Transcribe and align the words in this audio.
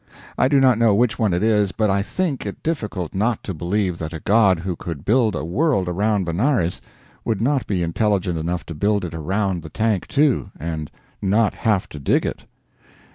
I 0.35 0.47
do 0.47 0.59
not 0.59 0.79
know 0.79 0.95
which 0.95 1.19
one 1.19 1.31
it 1.31 1.43
is, 1.43 1.71
but 1.71 1.91
I 1.91 2.01
think 2.01 2.43
it 2.47 2.63
difficult 2.63 3.13
not 3.13 3.43
to 3.43 3.53
believe 3.53 3.99
that 3.99 4.13
a 4.13 4.19
god 4.19 4.57
who 4.57 4.75
could 4.75 5.05
build 5.05 5.35
a 5.35 5.45
world 5.45 5.87
around 5.87 6.23
Benares 6.23 6.81
would 7.23 7.39
not 7.39 7.67
be 7.67 7.83
intelligent 7.83 8.39
enough 8.39 8.65
to 8.65 8.73
build 8.73 9.05
it 9.05 9.13
around 9.13 9.61
the 9.61 9.69
tank 9.69 10.07
too, 10.07 10.49
and 10.59 10.89
not 11.21 11.53
have 11.53 11.87
to 11.89 11.99
dig 11.99 12.25
it. 12.25 12.45